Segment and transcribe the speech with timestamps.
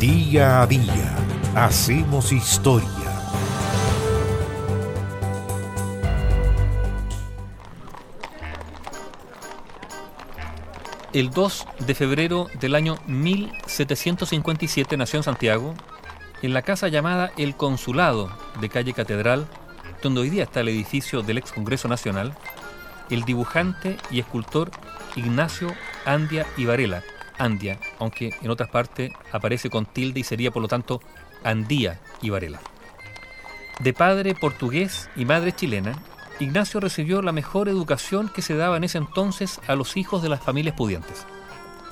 [0.00, 1.16] Día a día
[1.56, 2.88] hacemos historia.
[11.12, 15.74] El 2 de febrero del año 1757 nació en Santiago,
[16.42, 18.30] en la casa llamada El Consulado
[18.60, 19.48] de calle Catedral,
[20.00, 22.36] donde hoy día está el edificio del ex Congreso Nacional,
[23.10, 24.70] el dibujante y escultor
[25.16, 25.74] Ignacio
[26.04, 27.02] Andia y Varela,
[27.38, 31.00] Andia, aunque en otras partes aparece con tilde y sería por lo tanto
[31.44, 32.60] Andía y Varela.
[33.80, 35.92] De padre portugués y madre chilena,
[36.40, 40.28] Ignacio recibió la mejor educación que se daba en ese entonces a los hijos de
[40.28, 41.26] las familias pudientes.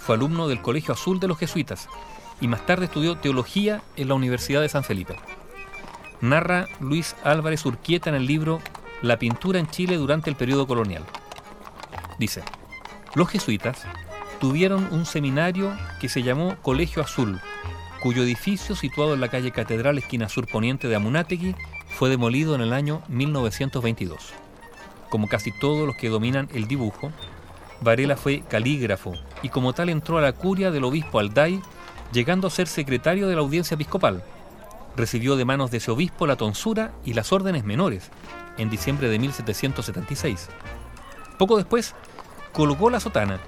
[0.00, 1.88] Fue alumno del Colegio Azul de los Jesuitas
[2.40, 5.16] y más tarde estudió teología en la Universidad de San Felipe.
[6.20, 8.60] Narra Luis Álvarez Urquieta en el libro
[9.02, 11.04] La pintura en Chile durante el periodo colonial.
[12.18, 12.42] Dice,
[13.14, 13.84] los jesuitas
[14.40, 17.40] tuvieron un seminario que se llamó Colegio Azul,
[18.00, 21.54] cuyo edificio, situado en la calle Catedral, esquina sur poniente de Amunátegui,
[21.88, 24.32] fue demolido en el año 1922.
[25.08, 27.10] Como casi todos los que dominan el dibujo,
[27.80, 31.60] Varela fue calígrafo y como tal entró a la curia del obispo Alday,
[32.12, 34.22] llegando a ser secretario de la audiencia episcopal.
[34.96, 38.10] Recibió de manos de ese obispo la tonsura y las órdenes menores
[38.56, 40.48] en diciembre de 1776.
[41.38, 41.94] Poco después,
[42.52, 43.38] colgó la sotana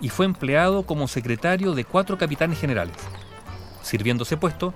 [0.00, 2.96] y fue empleado como secretario de cuatro capitanes generales.
[3.82, 4.74] Sirviéndose puesto,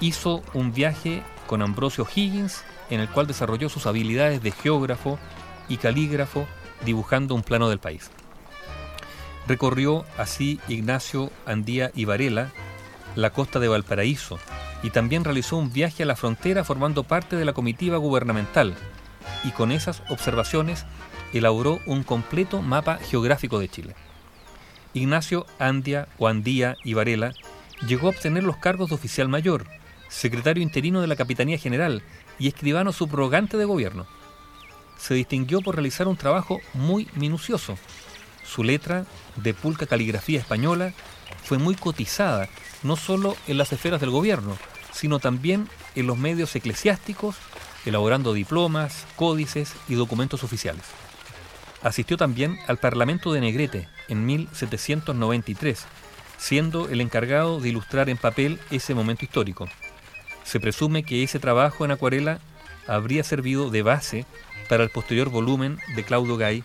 [0.00, 5.18] hizo un viaje con Ambrosio Higgins en el cual desarrolló sus habilidades de geógrafo
[5.68, 6.46] y calígrafo
[6.84, 8.10] dibujando un plano del país.
[9.46, 12.50] Recorrió así Ignacio Andía y Varela
[13.14, 14.38] la costa de Valparaíso
[14.82, 18.74] y también realizó un viaje a la frontera formando parte de la comitiva gubernamental
[19.44, 20.84] y con esas observaciones
[21.32, 23.94] elaboró un completo mapa geográfico de Chile.
[24.94, 27.34] Ignacio Andia o Andía y Varela
[27.86, 29.66] llegó a obtener los cargos de oficial mayor,
[30.08, 32.02] secretario interino de la Capitanía General
[32.38, 34.06] y escribano subrogante de gobierno.
[34.96, 37.76] Se distinguió por realizar un trabajo muy minucioso.
[38.44, 39.04] Su letra,
[39.36, 40.92] de pulca caligrafía española,
[41.42, 42.48] fue muy cotizada,
[42.84, 44.56] no solo en las esferas del gobierno,
[44.92, 47.36] sino también en los medios eclesiásticos,
[47.84, 50.84] elaborando diplomas, códices y documentos oficiales.
[51.84, 55.84] Asistió también al Parlamento de Negrete en 1793,
[56.38, 59.68] siendo el encargado de ilustrar en papel ese momento histórico.
[60.44, 62.38] Se presume que ese trabajo en acuarela
[62.88, 64.24] habría servido de base
[64.70, 66.64] para el posterior volumen de Claudio Gay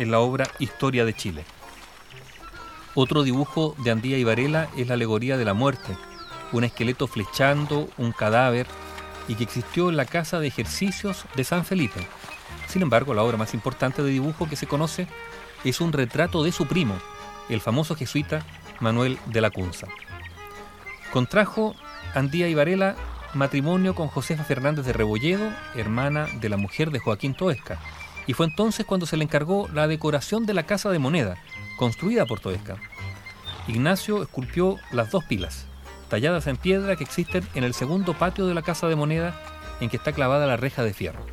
[0.00, 1.44] en la obra Historia de Chile.
[2.96, 5.96] Otro dibujo de Andía y Varela es la alegoría de la muerte,
[6.50, 8.66] un esqueleto flechando un cadáver
[9.28, 12.08] y que existió en la casa de ejercicios de San Felipe,
[12.68, 15.06] sin embargo, la obra más importante de dibujo que se conoce
[15.64, 16.94] es un retrato de su primo,
[17.48, 18.44] el famoso jesuita
[18.80, 19.86] Manuel de la Cunza.
[21.12, 21.74] Contrajo
[22.14, 22.96] Andía y Varela
[23.34, 27.78] matrimonio con Josefa Fernández de Rebolledo, hermana de la mujer de Joaquín Toesca,
[28.26, 31.36] y fue entonces cuando se le encargó la decoración de la Casa de Moneda,
[31.76, 32.76] construida por Toesca.
[33.68, 35.66] Ignacio esculpió las dos pilas,
[36.08, 39.34] talladas en piedra que existen en el segundo patio de la Casa de Moneda
[39.80, 41.24] en que está clavada la reja de fierro.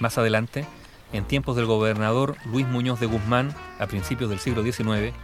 [0.00, 0.64] Más adelante,
[1.12, 5.14] en tiempos del gobernador Luis Muñoz de Guzmán, a principios del siglo XIX,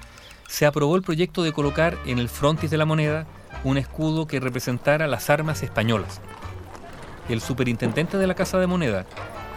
[0.47, 3.27] se aprobó el proyecto de colocar en el frontis de la moneda
[3.65, 6.21] un escudo que representara las armas españolas.
[7.31, 9.07] El superintendente de la Casa de Moneda,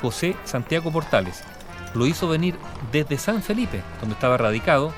[0.01, 1.43] José Santiago Portales,
[1.93, 2.55] lo hizo venir
[2.93, 4.93] desde San Felipe, donde estaba radicado,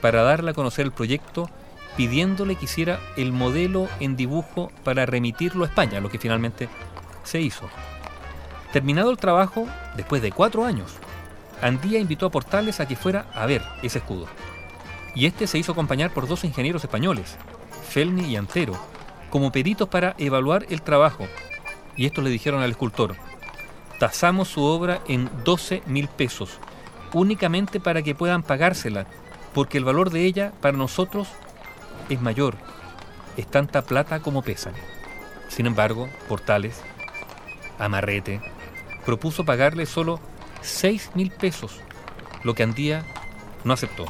[0.00, 1.50] para darle a conocer el proyecto,
[1.96, 6.68] pidiéndole que hiciera el modelo en dibujo para remitirlo a España, lo que finalmente
[7.24, 7.68] se hizo.
[8.74, 10.94] Terminado el trabajo, después de cuatro años,
[11.62, 14.26] Andía invitó a Portales a que fuera a ver ese escudo.
[15.14, 17.36] Y este se hizo acompañar por dos ingenieros españoles,
[17.88, 18.74] Felni y Antero,
[19.30, 21.28] como peritos para evaluar el trabajo.
[21.94, 23.14] Y esto le dijeron al escultor,
[24.00, 26.58] tasamos su obra en 12 mil pesos,
[27.12, 29.06] únicamente para que puedan pagársela,
[29.54, 31.28] porque el valor de ella para nosotros
[32.08, 32.56] es mayor,
[33.36, 34.72] es tanta plata como pesa.
[35.46, 36.82] Sin embargo, Portales,
[37.78, 38.40] amarrete,
[39.04, 40.20] propuso pagarle solo
[40.62, 41.80] 6 mil pesos,
[42.42, 43.04] lo que Andía
[43.64, 44.06] no aceptó.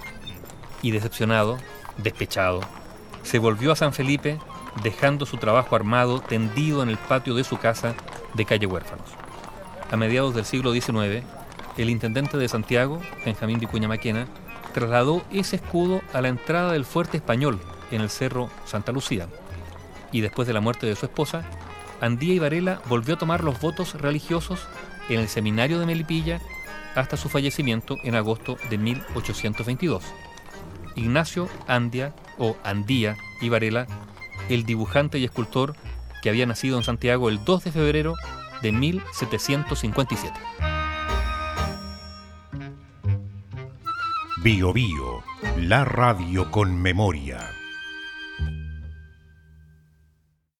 [0.83, 1.59] Y decepcionado,
[1.99, 2.61] despechado,
[3.23, 4.39] se volvió a San Felipe
[4.83, 7.95] dejando su trabajo armado tendido en el patio de su casa
[8.35, 9.09] de calle Huérfanos.
[9.91, 11.25] A mediados del siglo XIX,
[11.77, 14.27] el intendente de Santiago, Benjamín Vicuña Maquena,
[14.73, 19.29] trasladó ese escudo a la entrada del fuerte español en el cerro Santa Lucía.
[20.11, 21.45] Y después de la muerte de su esposa,
[22.01, 24.67] Andía y Varela volvió a tomar los votos religiosos
[25.09, 26.41] en el seminario de Melipilla
[26.95, 30.05] hasta su fallecimiento en agosto de 1822.
[30.97, 33.87] Ignacio Andia o Andía y Varela,
[34.49, 35.75] el dibujante y escultor
[36.23, 38.15] que había nacido en Santiago el 2 de febrero
[38.63, 40.33] de 1757.
[44.43, 45.23] Bio Bio,
[45.59, 47.64] la radio con memoria.